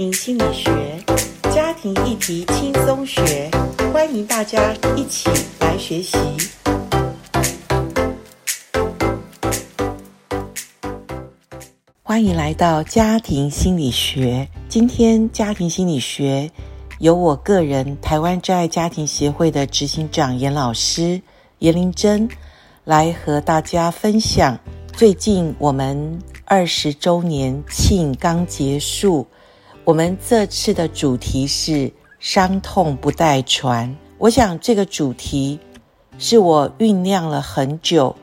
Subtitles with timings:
[0.00, 0.70] 庭心理学，
[1.54, 3.50] 家庭议题轻松学，
[3.92, 6.16] 欢迎大家一起来学习。
[12.02, 14.48] 欢迎来到家庭心理学。
[14.70, 16.50] 今天家庭心理学
[17.00, 21.20] 由我个人台湾真爱家庭协会的执行长严老师
[21.58, 22.26] 严玲珍
[22.84, 24.58] 来和大家分享。
[24.94, 29.26] 最近我们二十周年庆刚结束，
[29.84, 33.96] 我们这次的主题是伤痛不带传。
[34.18, 35.58] 我想这个主题
[36.18, 38.14] 是我酝酿了很久，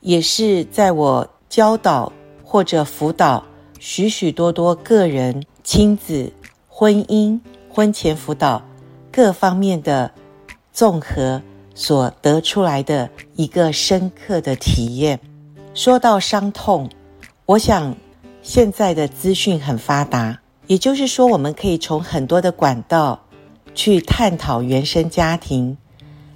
[0.00, 2.12] 也是在我教导
[2.44, 3.44] 或者辅导
[3.80, 6.32] 许许多多个人、亲子、
[6.68, 8.62] 婚姻、婚前辅导
[9.10, 10.12] 各方面的
[10.72, 11.42] 综合
[11.74, 15.18] 所得出来的一个深刻的体验。
[15.74, 16.88] 说到伤痛，
[17.44, 17.96] 我想
[18.40, 23.20] 现在的资讯很发达，也就是说，我们可以从很多的管道
[23.74, 25.76] 去探讨原生家庭，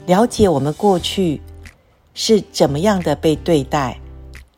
[0.06, 1.40] 了解我们过去
[2.14, 4.00] 是怎么样的被对待，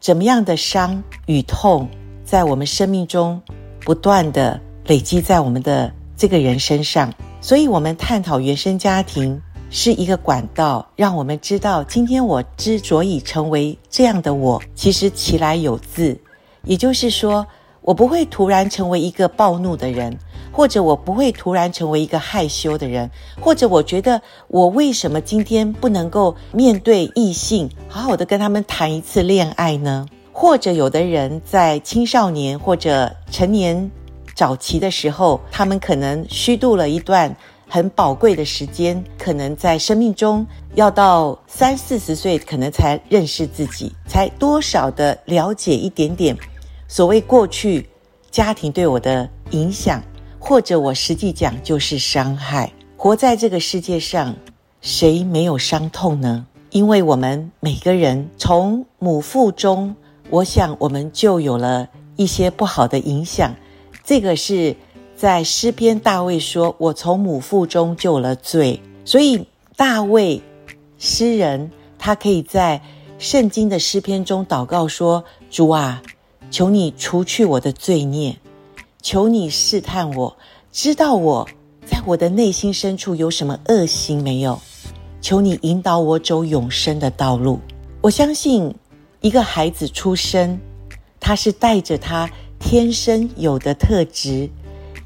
[0.01, 1.89] 怎么样的伤与痛
[2.25, 3.41] 在我们生命中
[3.81, 9.41] 不断的累积在我们的这个人身上，所以我们探讨原生家庭。
[9.71, 16.19] 是一个管道，让我们知道，今天我之所以成为这样的我，其实其来有自。
[16.65, 17.47] 也就是说，
[17.89, 20.15] 我不会突然成为一个暴怒的人，
[20.53, 30.07] 或者我不会突然成为一个害羞的人，或者我觉得我为什么今天不能够面对异性，好好的跟他们谈一次恋爱呢？
[30.35, 33.91] 或者有的人在青少年或者成年
[34.35, 37.35] 早期的时候，他们可能虚度了一段。
[37.71, 46.35] 很宝贵的时间，可能在生命中要到三四十岁，可能才认识自己，才多少的了解一点点
[46.89, 47.89] 所谓过去
[48.31, 50.03] 家庭对我的影响，
[50.41, 52.73] 或者我实际讲就是伤害。
[52.97, 54.35] 活在这个世界上，
[54.81, 56.47] 谁没有伤痛呢？
[56.71, 59.95] 因为我们每个人从母腹中，
[60.31, 63.55] 我想我们就有了一些不好的影响，
[64.03, 64.75] 这个是。
[65.17, 70.41] 在诗篇，大卫说：“我从母腹中就有了罪。”所以大卫
[70.97, 72.81] 诗人，他可以在
[73.19, 76.01] 圣经的诗篇中祷告说：“主啊，
[76.51, 78.37] 求你除去我的罪孽，
[79.03, 80.37] 求你试探我，
[80.73, 81.49] 知道我
[81.87, 84.61] 在我的内心深处有什么恶行没有？
[85.21, 87.59] 求你引导我走永生的道路。”
[88.01, 88.75] 我相信，
[89.21, 90.59] 一个孩子出生，
[91.19, 94.49] 他是带着他天生有的特质。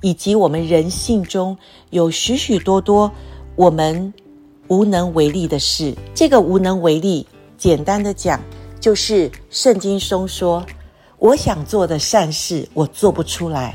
[0.04, 1.56] 以及我们人性中
[1.90, 3.08] 有许许多多
[3.54, 4.12] 我们
[4.66, 7.24] 无能为力的事，这个无能为力，
[7.56, 8.40] 简单的讲，
[8.80, 10.66] 就是圣经中说
[11.22, 13.74] ：“我想做的善事，我做不出来；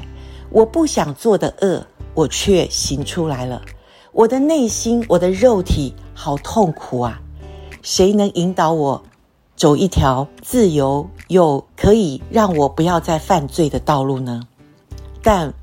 [0.50, 3.62] 我不想做的恶，我却行出来了。
[4.12, 7.22] 我的内心，我的肉体，好痛苦啊！
[7.82, 9.02] 谁能引导我
[9.56, 14.42] 走一条自由又可以让我不要再犯罪的道路呢？”
[15.24, 15.54] 但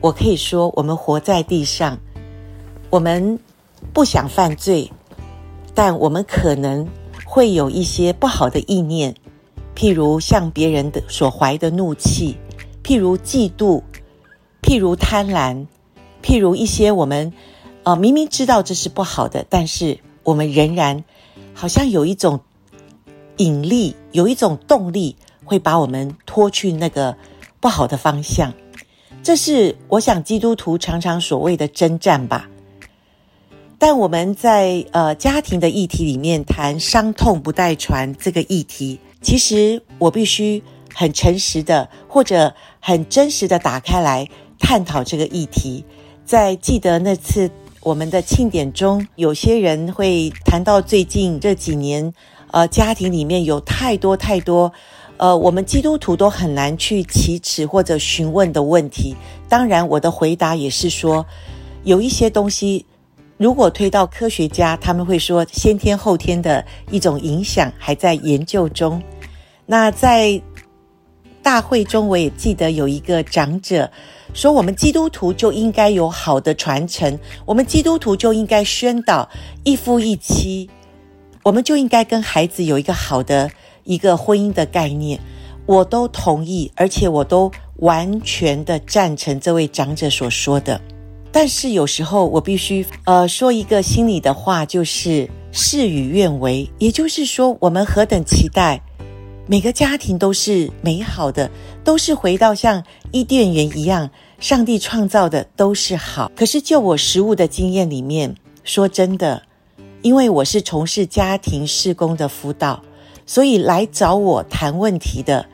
[0.00, 1.98] 我可以说，我们活在地上，
[2.90, 3.40] 我们
[3.92, 4.92] 不想犯罪，
[5.74, 6.86] 但我们可能
[7.26, 9.16] 会有一些不好的意念，
[9.74, 12.36] 譬如向别人的所怀的怒气，
[12.82, 13.82] 譬如嫉妒，
[14.62, 15.66] 譬如贪婪，
[16.22, 17.32] 譬如一些我们
[17.82, 21.04] 呃明明知道这是不好的，但是我们仍然
[21.52, 22.40] 好像有一种
[23.38, 27.16] 引力，有一种动力，会把我们拖去那个
[27.60, 28.54] 不好的方向。
[29.22, 32.48] 这是我想基督徒常常所谓的征战吧。
[33.78, 40.62] 但我们在呃家庭的议题里面谈伤痛不带传这个议题，其实我必须
[40.94, 44.28] 很诚实的或者很真实的打开来
[44.60, 45.84] 探讨这个议题。
[46.26, 52.12] 在记得那次我们的庆典中，有些人会谈到最近这几年，
[52.50, 54.72] 呃，家庭里面有太多太多。
[55.16, 59.16] 呃，我们基督徒都很难去启齿或者询问的问题。
[59.48, 61.24] 当然，我的回答也是说，
[61.84, 62.84] 有一些东西，
[63.36, 69.00] 如果推到科学家，他们会说先天后天的一种影响还在研究中。
[69.66, 70.40] 那在
[71.42, 73.90] 大会中，我也记得有一个长者
[74.32, 79.28] 说，我们基督徒就应该有好的传承，我们基督徒就应该宣导
[79.62, 80.68] 一夫一妻，
[81.42, 83.50] 我们就应该跟孩子有一个好的。
[83.86, 85.20] 一个婚姻的概念，
[85.66, 90.80] 我都同意，而且我都完全的赞成这位长者所说的。
[91.30, 96.66] 但是有时候我必须呃说一个心里的话，就是事与愿违。
[96.78, 98.80] 也就是说，我们何等期待
[99.46, 101.50] 每个家庭都是美好的，
[101.84, 102.82] 都是回到像
[103.12, 104.08] 伊甸园一样，
[104.38, 106.32] 上帝创造的都是好。
[106.34, 109.42] 可是就我实务的经验里面，说真的，
[110.00, 112.82] 因为我是从事家庭事工的辅导，
[113.26, 115.44] 所以来找我谈问题的，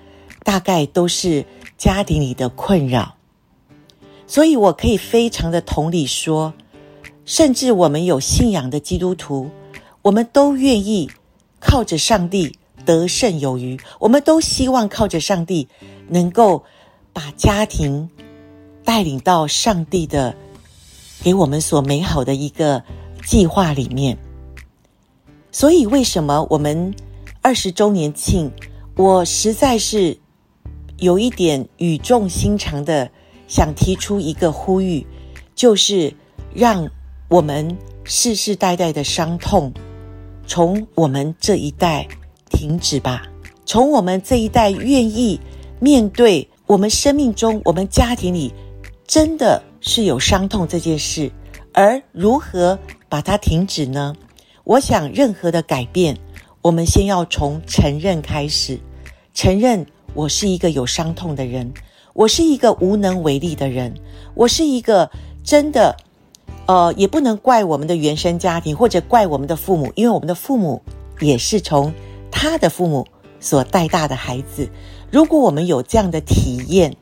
[0.44, 1.44] 大概都是
[1.76, 3.16] 家庭里的困扰。
[4.28, 6.54] 所以我可以非常的同理说，
[7.24, 9.50] 甚至我们有信仰的基督徒，
[10.02, 11.10] 我们都愿意
[11.58, 12.54] 靠着上帝
[12.90, 15.68] 得胜有余，我们都希望靠着上帝
[16.08, 16.64] 能够
[17.12, 18.10] 把家庭
[18.84, 20.34] 带领到上帝的
[21.22, 22.82] 给我们所美好的一个
[23.24, 24.18] 计划里面。
[25.52, 26.92] 所以为什么我们
[27.40, 28.50] 二十周年庆，
[28.96, 30.18] 我实在是
[30.98, 33.10] 有一点语重心长的。
[33.50, 35.04] 想提出一个呼吁，
[35.56, 36.14] 就是
[36.54, 36.88] 让
[37.26, 39.72] 我们世世代代的伤痛
[40.46, 42.06] 从我们这一代
[42.50, 43.22] 停止吧。
[43.64, 45.40] 从我们这一代愿意
[45.78, 48.52] 面对我们生命中、我们家庭里
[49.06, 51.30] 真的是有伤痛这件事，
[51.72, 54.14] 而如何把它停止呢？
[54.64, 56.18] 我想，任何的改变，
[56.60, 58.78] 我们先要从承认开始，
[59.32, 61.72] 承认我是一个有伤痛的人。
[62.12, 63.94] 我是一个无能为力的人，
[64.34, 65.10] 我是一个
[65.44, 65.96] 真的，
[66.66, 70.82] 呃，也不能怪我们的原生家庭或者怪我们的父母，因为我们的父母
[71.20, 71.94] 也是从
[72.42, 73.06] 他的父母
[73.38, 74.70] 所带大的孩子。
[75.10, 76.96] 如果我们有这样的体验，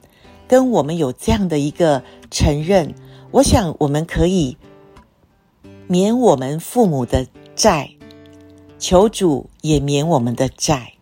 [0.49, 2.93] 跟我们有这样的一个承认，
[3.31, 4.57] 我想我们可以
[5.87, 7.25] 免我们父母的
[7.55, 7.93] 债，
[8.81, 10.95] 求主也免我们的债。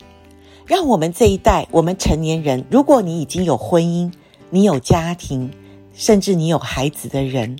[0.67, 4.13] 让我们这一代，我们成年人，如果你已经有婚姻，
[4.51, 5.51] 你有家庭，
[5.95, 7.59] 甚至你有孩子的人，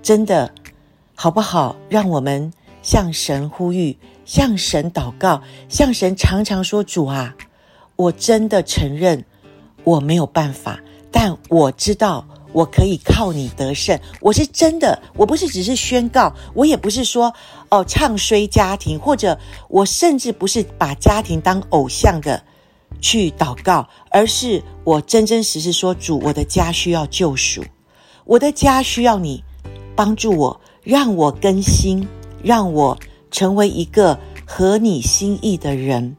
[0.00, 0.54] 真的
[1.14, 1.76] 好不好？
[1.90, 2.50] 让我们
[2.84, 7.34] 向神呼吁，向神祷告，向神常常说：“主啊，
[7.96, 9.24] 我真的承认
[9.82, 10.78] 我没有办法，
[11.10, 17.34] 但我知道。”我可以靠你得胜，我是真的，我不是只是宣告，我也不是说
[17.68, 19.36] 哦唱衰家庭，或者
[19.68, 22.40] 我甚至不是把家庭当偶像的
[23.00, 27.64] 去祷告，而是我真真实实说，主，我的家需要救赎，
[28.24, 29.42] 我的家需要你
[29.96, 32.06] 帮助我，让我更新，
[32.44, 32.98] 让我
[33.30, 36.16] 成为一个合你心意的人。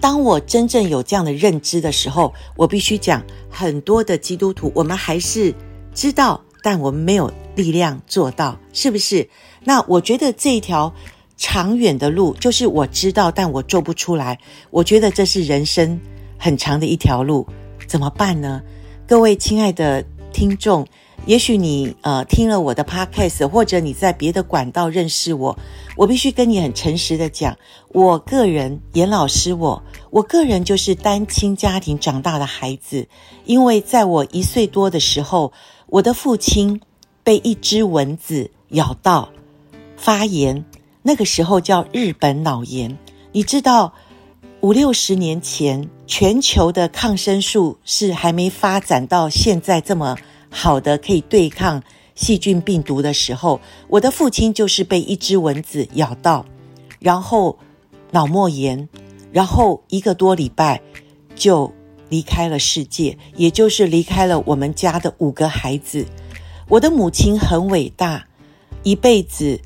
[0.00, 3.22] 当我真正有这样的认知的时候，我必须讲。
[3.50, 5.52] 很多的基督徒，我们还是
[5.92, 9.28] 知道，但我们没有力量做到，是不是？
[9.64, 10.94] 那我觉得这一条
[11.36, 14.38] 长远的路，就是我知道，但我做不出来。
[14.70, 15.98] 我觉得这是人生
[16.38, 17.48] 很长的一条路，
[17.88, 18.62] 怎么办呢？
[19.08, 20.86] 各位亲爱的听众。
[21.26, 25.58] 也许你呃听了我的 podcast，或者你在别的管道认识我，
[25.94, 27.54] 我必须跟你很诚实的讲，
[27.88, 33.06] 我个人严老师我，我个人就是单亲家庭长大的孩子，
[33.44, 35.52] 因为在我一岁多的时候，
[35.88, 36.80] 我的父亲
[37.22, 39.28] 被一只蚊子咬到
[39.98, 40.64] 发炎，
[41.02, 42.96] 那个时候叫日本脑炎。
[43.32, 43.92] 你知道
[44.62, 50.16] 五六十年前全球的抗生素是还没发展到现在这么。
[50.50, 51.82] 好的，可以对抗
[52.14, 56.44] 细菌病毒的时候，我的父亲就是被一只蚊子咬到，
[56.98, 57.58] 然后
[58.10, 58.88] 脑膜炎，
[59.30, 60.80] 然后一个多礼拜
[61.34, 61.72] 就
[62.08, 66.06] 离开了世界，也就是离开了我们家的五个孩子。
[66.68, 68.26] 我的母亲很伟大，
[68.82, 69.60] 一辈子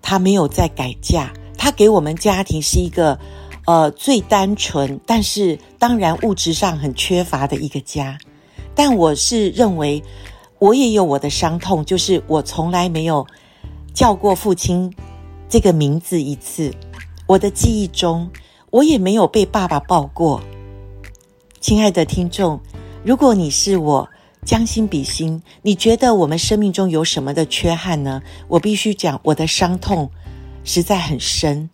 [0.00, 3.18] 她没有再改嫁，她给我们家庭是一个
[3.66, 8.18] 呃最单纯，但是当然物质上很缺乏的一个家。
[8.76, 10.02] 但我是认为，
[10.58, 13.26] 我也有我的伤痛，就是我从来没有
[13.94, 14.94] 叫过父亲
[15.48, 16.72] 这个名字一次。
[17.26, 18.30] 我的记忆中，
[18.70, 20.42] 我也没有被爸爸抱过。
[21.58, 22.60] 亲爱的听众，
[23.02, 24.08] 如果你是我，
[24.44, 28.22] 将心比心，你觉得我们生命中有什么的缺憾呢？
[28.46, 30.10] 我必须讲，我的伤痛
[30.64, 31.68] 实在很深。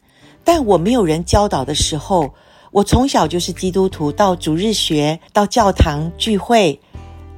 [0.45, 2.33] 但我没有人教导的时候，
[2.71, 6.81] 我从小就是基督徒，到主日学，到教堂聚会。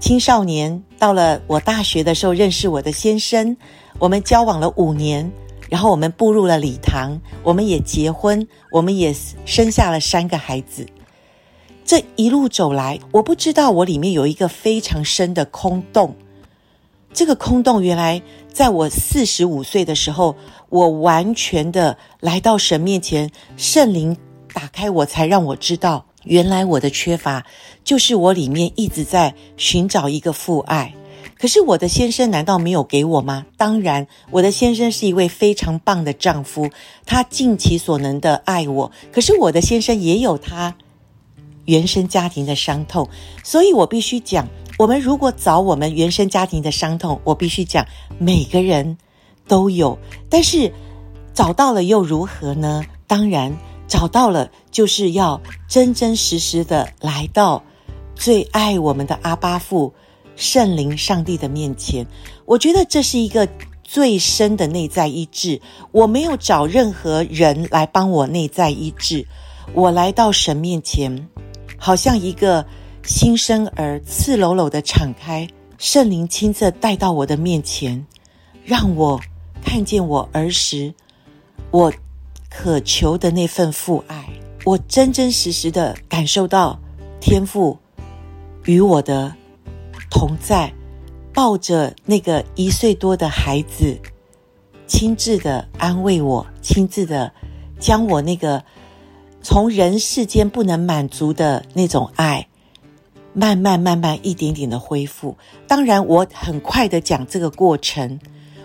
[0.04, 3.56] 青少年到了我大学的时候，认识我的先生，
[3.99, 5.32] 我们交往了五年，
[5.70, 9.14] 然后我们步入了礼堂，我们也结婚，我们也
[9.46, 10.87] 生下了三个孩子。
[11.87, 16.14] 这一路走来，我不知道我里面有一个非常深的空洞。
[17.14, 18.20] 这个空洞原来
[18.52, 20.37] 在我四十五岁的时候，
[20.68, 24.14] 我完全的来到神面前，圣灵
[24.52, 26.04] 打开我，才让我知道。
[26.25, 27.45] 原来我的缺乏，
[27.85, 30.95] 就是我里面一直在寻找一个父爱。
[31.37, 33.45] 可是我的先生难道没有给我吗？
[33.57, 36.71] 当然，我的先生是一位非常棒的丈夫，
[37.04, 38.90] 他尽其所能的爱我。
[39.12, 40.76] 可是我的先生也有他
[41.66, 43.09] 原生家庭的伤痛，
[43.43, 47.85] 所以我必须讲，我们如果找我们原生家庭的伤痛，我必须讲，
[48.19, 48.97] 每个人
[49.47, 49.99] 都有。
[50.31, 50.73] 但是
[51.35, 52.83] 找到了又如何呢？
[53.07, 53.54] 当然，
[53.94, 57.62] 找到了就是要真真实实的来到
[58.16, 59.94] 最爱我们的阿爸父
[60.34, 62.04] 圣灵上帝的面前。
[62.44, 63.48] 我觉得这是一个
[63.84, 65.60] 最深的内在医治。
[65.92, 69.24] 我没有找任何人来帮我内在医治，
[69.74, 71.28] 我来到神面前，
[71.78, 72.66] 好像一个。
[73.06, 75.46] 新生儿赤裸裸的敞开，
[75.76, 78.06] 圣灵亲自带到我的面前，
[78.64, 79.20] 让我
[79.62, 80.94] 看见我儿时
[81.70, 81.92] 我
[82.56, 84.25] 渴求的那份父爱，
[84.64, 86.78] 我真真实实的感受到
[87.20, 87.76] 天父
[88.64, 89.34] 与我的
[90.08, 90.73] 同在，
[91.32, 93.99] 抱着那个一岁多的孩子，
[94.87, 97.32] 亲自的安慰我，亲自的
[97.80, 98.64] 将我那个
[99.42, 102.46] 从人世间不能满足的那种爱。
[103.37, 105.37] 慢慢慢慢一点点的恢复。
[105.66, 108.20] 当然，我很快的讲这个过程。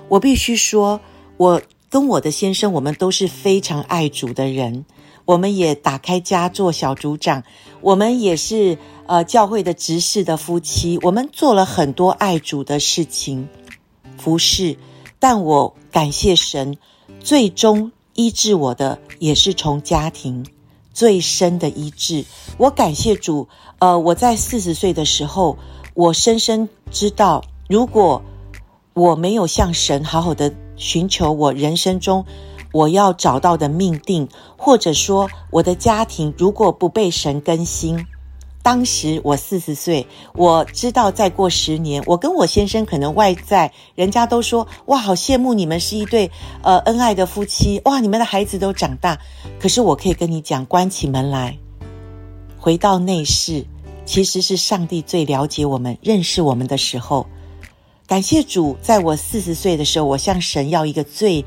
[0.10, 1.02] 我必须说，
[1.38, 4.86] 我跟我的先生，我们都是非常爱主的人。
[5.26, 7.44] 我们也打开家做小组长，
[7.82, 10.98] 我们也是呃教会的执事的夫妻。
[11.04, 13.48] 我们做了很多爱主的事情，
[14.18, 14.78] 服侍。
[15.20, 16.78] 但我感谢神，
[17.20, 20.46] 最终医治我的也是从家庭。
[20.94, 22.26] 最深的医治，
[22.58, 23.48] 我感谢主。
[23.80, 25.58] 呃，我在四十岁的时候，
[25.94, 28.22] 我深深知道，如果
[28.94, 32.26] 我没有向神好好的寻求我人生中
[32.72, 38.08] 我要找到的命定，或者说我的家庭如果不被神更新。
[38.62, 40.06] 当时我四十岁，
[40.36, 46.30] 我知道再过十年，我跟我先生可能外在人家都说哇，好羡慕你们是一对
[46.62, 49.20] 呃恩爱的夫妻，哇，你们的孩子都长大。
[49.60, 51.58] 可是我可以跟你讲，关起门来，
[52.60, 53.66] 回到内室，
[54.06, 57.26] 其实是上帝最了解我们、认识我们的时候。
[58.10, 61.46] 感谢主，在我四十岁的时候，我向神要一个最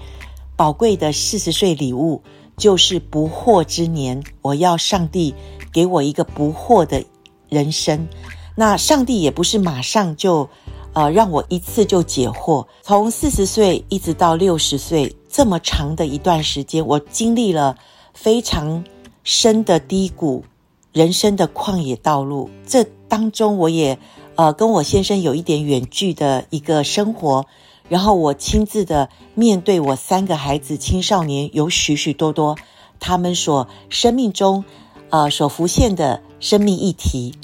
[0.54, 2.23] 宝贵的四十岁礼物，
[2.57, 5.35] 就是不惑之年，我要上帝。
[5.73, 7.02] 给我一个不惑的
[7.49, 8.07] 人生，
[8.54, 10.49] 那上帝也不是马上就，
[10.92, 12.66] 呃，让我一次就解惑。
[12.83, 17.76] 从四十岁一直到六十岁这么长的一段时间，我经历了
[18.12, 18.85] 非常
[19.25, 20.45] 深的低谷，
[20.92, 22.50] 人生的旷野道路。
[22.66, 23.99] 这当中，我也
[24.36, 27.46] 呃跟我先生有一点远距的一个生活，
[27.88, 32.56] 然后我亲自的面对我三个孩子，青少年有许许多多
[33.00, 34.64] 他们所生命中。
[35.10, 37.34] 呃，所浮现的生命议题，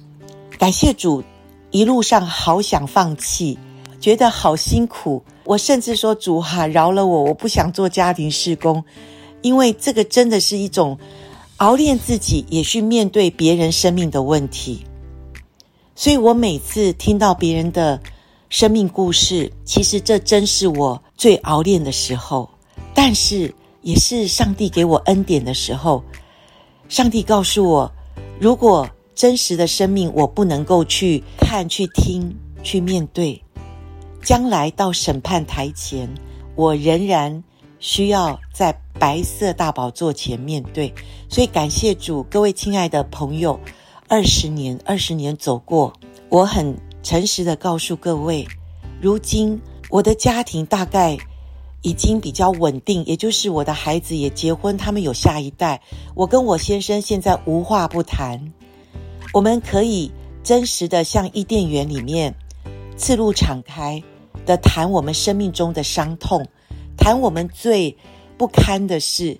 [0.58, 1.22] 感谢主，
[1.70, 3.58] 一路上好想放弃，
[4.00, 5.22] 觉得好辛苦。
[5.44, 8.82] 我甚至说主哈，饶了我，我不想做家庭事工，
[9.42, 10.98] 因为这个真的是一种
[11.58, 14.86] 熬炼自己，也去面对别人生命的问题。
[15.98, 18.00] 所以我每次听到别人的
[18.50, 22.48] 生命故事，其实这真是我最熬炼的时候，
[22.94, 23.52] 但是
[23.82, 26.04] 也是上帝给我恩典的时候。
[26.88, 27.92] 上帝告诉我，
[28.38, 33.42] 如果真实的生命我不能够去看、去听、去面对，
[34.22, 36.08] 将来到审判台前，
[36.54, 37.42] 我仍然
[37.80, 40.94] 需要在白色大宝座前面对。
[41.28, 43.58] 所以感谢主，各位亲爱的朋友，
[44.08, 45.92] 二十年、二十年走过，
[46.30, 48.48] 我很诚实的告诉各位，
[49.00, 49.60] 如今
[49.90, 51.16] 我的家庭大概。
[51.82, 55.80] 已经比较稳定，也就是我的孩子也结婚，他们有下一代。
[56.16, 58.52] 我跟我先生现在无话不谈，
[59.32, 60.10] 我们可以
[60.42, 62.34] 真实的像伊甸园里面，
[62.96, 64.02] 赤露敞开
[64.44, 66.48] 的谈我们生命中的伤痛，
[66.96, 67.96] 谈我们最
[68.36, 69.38] 不堪的事。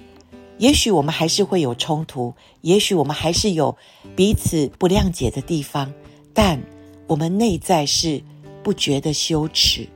[0.58, 3.76] 也许我们还是会有冲突，也许我们还是有
[4.16, 5.92] 彼此不谅解的地方，
[6.32, 6.62] 但
[7.06, 8.22] 我们内在是
[8.62, 9.88] 不觉得羞耻。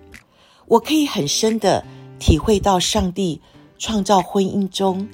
[0.67, 1.85] 我可以很深的。
[2.19, 3.41] 体会到上帝
[3.81, 5.09] 创造婚姻中，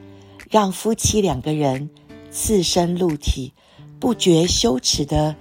[0.50, 1.88] 让夫妻两个人
[2.30, 3.54] 赤身露体，
[3.98, 5.34] 不觉羞耻的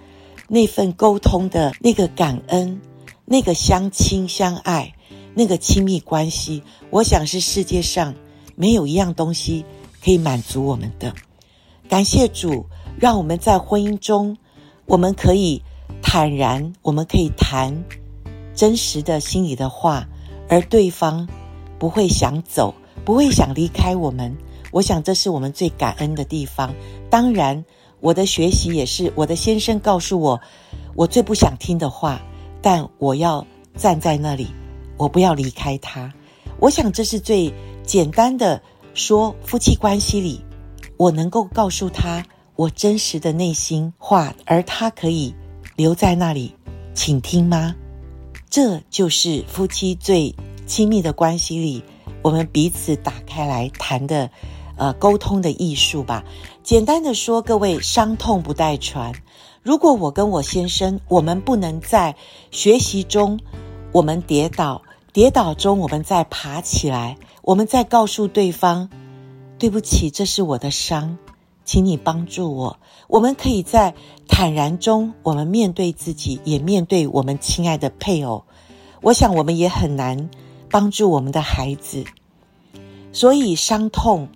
[0.48, 2.80] 那份沟通的那个感恩，
[3.26, 4.96] 那个相亲相爱，
[5.34, 8.16] 那个亲密关系，我想是世界上
[8.56, 9.66] 没有一样东西
[10.02, 11.14] 可以满足我们的。
[11.90, 12.66] 感谢主，
[13.00, 14.38] 让我们在婚姻中，
[14.86, 15.62] 我们可以
[16.02, 17.84] 坦然，我们可以谈
[18.54, 20.08] 真实的心里的话，
[20.50, 21.28] 而对方。
[21.80, 22.74] 不会想走，
[23.06, 24.36] 不会想离开我们。
[24.72, 26.74] 我想这是我们最感恩的地方。
[27.08, 27.64] 当然，
[28.00, 30.42] 我的学习也是我的先生告诉我，
[30.96, 32.20] 我最不想听的话，
[32.64, 34.48] 但我要站在那里，
[34.98, 36.12] 我不要离开他。
[36.60, 37.54] 我想这是最
[37.84, 38.60] 简单的
[38.96, 40.42] 说夫妻关系里，
[40.98, 42.26] 我能够告诉他
[42.56, 45.34] 我真实的内心话，而他可以
[45.76, 46.56] 留在那里
[46.94, 47.76] 倾听吗？
[48.50, 50.34] 这就是夫妻最
[50.66, 51.84] 亲密的关系里，
[52.24, 54.30] 我们彼此打开来谈的，
[54.76, 56.24] 呃，沟通的艺术吧。
[56.64, 59.14] 简单的说，各位，伤痛不带传。
[59.62, 62.16] 如果我跟我先生，我们不能在
[62.50, 63.40] 学习中，
[63.92, 64.82] 我们跌倒，
[65.14, 68.90] 跌倒中我们再爬起来，我们再告诉对方，
[69.60, 71.18] 对不起，这是我的伤，
[71.66, 72.80] 请你帮助我。
[73.08, 73.94] 我们可以在
[74.28, 78.44] 坦然中，我们面对自己，也面对我们亲爱的配偶。
[79.02, 80.30] 我想我们也很难
[80.70, 82.04] 帮助我们的孩子，
[83.12, 84.28] 所以伤痛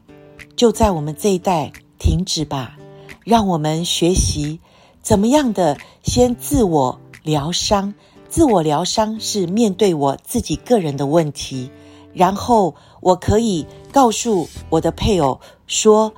[0.55, 2.77] 就在我们这一代停止吧，
[3.23, 4.59] 让我们学习。
[5.01, 7.93] 怎么样的先自我疗伤？
[8.29, 11.69] 自我疗伤是面对我自己个人的问题，
[12.13, 16.13] 然后我可以告诉我的配偶说：“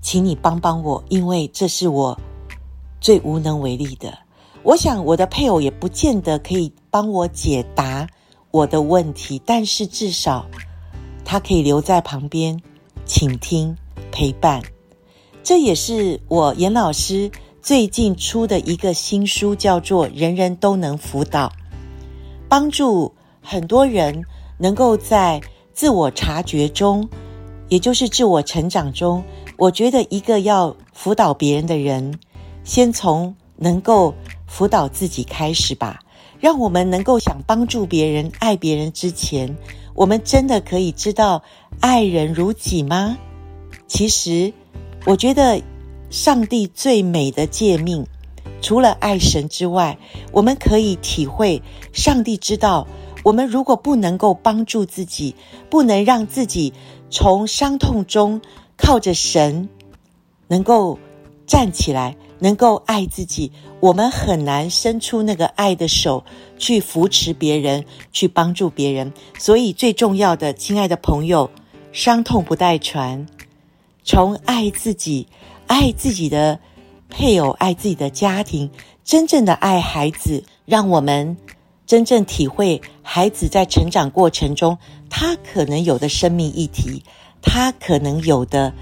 [0.00, 2.18] 请你帮帮我，因为这是我
[3.00, 4.16] 最无能为力的。”
[4.62, 8.06] 我想我的配偶也不见得可以帮我解答
[8.50, 10.46] 我的问题，但是至少
[11.24, 12.58] 他可以留在旁边
[13.04, 13.76] 倾听
[14.10, 14.62] 陪伴。
[15.42, 17.30] 这也是我严老师。
[17.60, 21.48] 最近出的一个新书叫做《人人都能辅导》，
[22.46, 23.10] 帮助
[23.40, 24.22] 很多人
[24.58, 25.40] 能够在
[25.72, 27.08] 自我察觉中，
[27.68, 29.22] 也就是自我成长中。
[29.56, 32.18] 我觉得一个要辅导别人的人，
[32.64, 34.14] 先从能够
[34.46, 36.00] 辅导自己开始吧。
[36.40, 39.56] 让我们能够想帮助别人、爱别人之前，
[39.94, 41.42] 我们真的可以知道
[41.80, 43.16] 爱人如己吗？
[43.86, 44.52] 其实，
[45.04, 45.60] 我觉得。
[46.10, 48.06] 上帝最美的诫命，
[48.60, 49.98] 除了爱神之外，
[50.30, 51.60] 我们可以体会，
[51.92, 52.86] 上帝知道，
[53.24, 55.34] 我们如果不能够帮助自己，
[55.68, 56.72] 不能让自己
[57.10, 58.40] 从伤痛中
[58.76, 59.68] 靠着神
[60.46, 60.98] 能够
[61.44, 63.50] 站起来，能够爱自己，
[63.80, 66.24] 我们很难伸出那个爱的手
[66.56, 69.12] 去扶持别人，去帮助别人。
[69.38, 71.50] 所以最重要的，亲爱的朋友，
[71.90, 73.26] 伤痛不带传，
[74.04, 75.26] 从爱自己。
[75.66, 76.60] 爱自己的
[77.08, 78.70] 配偶，爱自己的家庭，
[79.02, 81.38] 真正的爱孩子，让我们
[81.86, 84.78] 真正体会孩子在成长过程中，
[85.10, 87.02] 他可能有的生命议题，
[87.42, 88.72] 他可能有的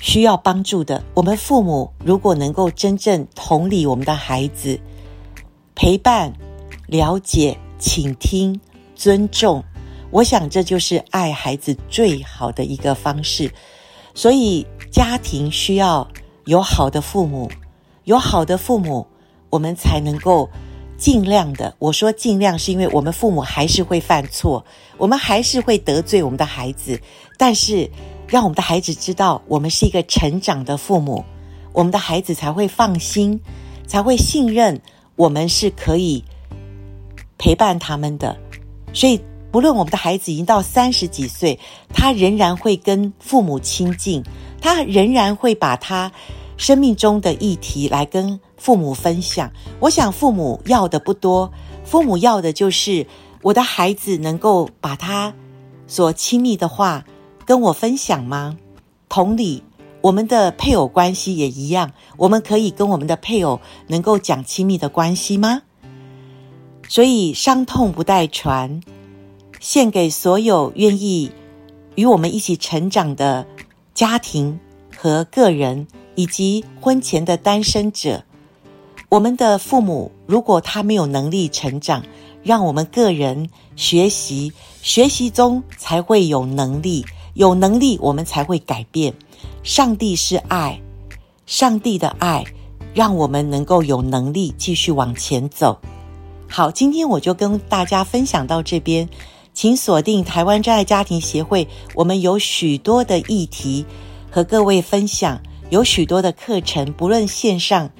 [0.00, 1.02] 需要帮助的。
[1.14, 4.78] 我们父母如果能够真正同理我们的孩子，
[5.74, 6.32] 陪伴、
[6.86, 8.60] 了解、倾听、
[8.94, 9.62] 尊重，
[10.10, 13.50] 我想这就是爱孩子最好的一个方式。
[14.14, 14.66] 所以。
[14.94, 16.06] 家庭需要
[16.44, 17.50] 有好的父母，
[18.04, 19.04] 有好的父母，
[19.50, 20.48] 我们才能够
[21.04, 21.74] 尽量的。
[21.78, 24.64] 我说尽量，是因为我们父母还是会犯错，
[24.96, 26.98] 我们还是会得罪我们的孩子。
[27.36, 27.90] 但是，
[28.26, 31.22] 让我们的孩子知道，我们是一个成长的父母，
[31.74, 33.38] 我们的孩子才会放心，
[33.86, 34.80] 才会信任
[35.14, 36.24] 我们是可以
[37.36, 38.34] 陪伴他们的。
[38.94, 39.20] 所以，
[39.52, 41.60] 不论我们的孩子已经到三十几岁，
[41.92, 44.24] 他仍然会跟父母亲近。
[44.58, 46.10] 他仍然会把他
[46.56, 49.52] 生命中的议题来跟父母分享。
[49.80, 51.52] 我想父母要的不多，
[51.84, 53.06] 父母要的就是
[53.42, 55.34] 我的孩子能够把他
[55.86, 57.04] 所亲密的话
[57.44, 58.56] 跟我分享吗？
[59.08, 59.62] 同理，
[60.00, 65.62] 我们的配偶关系也一样，我们可以跟我们的配偶能够讲亲密的关系吗？
[66.88, 68.80] 所以，伤痛不带传，
[69.60, 71.32] 献给所有愿意
[71.94, 73.46] 与我们一起成长的。
[73.94, 74.58] 家庭
[74.96, 78.24] 和个人，以及婚前的单身者，
[79.08, 82.02] 我们的父母如果他没有能力成长，
[82.42, 89.14] 让我们个人学习，学习中才会有能力，有能力我们才会改变。
[89.62, 90.80] 上帝是爱，
[91.46, 92.44] 上帝的爱
[92.92, 95.78] 让我们能够有能力继续往前走。
[96.48, 99.08] 好，今天我就跟大家分享到这边。
[99.54, 103.86] 请锁定台湾真爱家庭协会，我们有许多的议题
[104.28, 105.40] 和各位分享，
[105.74, 107.90] 有许多的课程，不论线上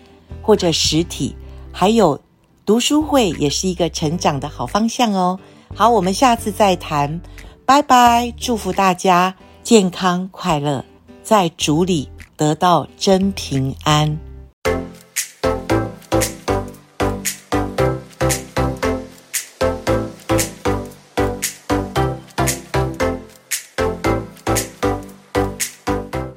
[0.40, 1.34] 或者实体，
[1.72, 2.20] 还有
[2.64, 5.40] 读书会，也是一个成长的好方向哦。
[5.74, 7.20] 好，我们下次再谈，
[7.66, 9.34] 拜拜，祝福大家
[9.64, 10.84] 健康快乐，
[11.24, 14.16] 在主里得到真平安。